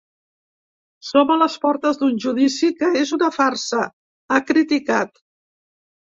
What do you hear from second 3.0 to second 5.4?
és una farsa, ha criticat.